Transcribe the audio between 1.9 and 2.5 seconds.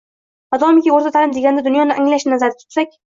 anglash»ni